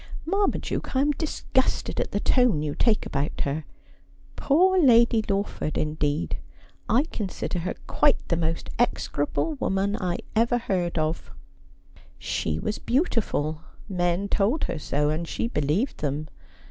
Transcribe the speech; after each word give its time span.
'Marmaduke, 0.25 0.95
I 0.95 1.01
am 1.01 1.11
disgusted 1.11 1.99
at 1.99 2.09
the 2.09 2.19
tone 2.19 2.63
you 2.63 2.73
take 2.73 3.05
about 3.05 3.41
her. 3.41 3.65
Poor 4.35 4.79
Lady 4.81 5.23
Lawford 5.29 5.77
indeed! 5.77 6.37
I 6.89 7.03
consider 7.11 7.59
her 7.59 7.75
quite 7.85 8.17
the 8.29 8.35
most 8.35 8.71
execrable 8.79 9.53
woman 9.59 9.95
I 9.95 10.17
ever 10.35 10.57
heard 10.57 10.97
of.'' 10.97 11.29
She 12.17 12.57
was 12.57 12.79
beautiful; 12.79 13.61
men 13.87 14.27
told 14.27 14.63
her 14.63 14.79
so, 14.79 15.09
and 15.11 15.27
she 15.27 15.47
believed 15.47 15.99
them. 15.99 16.29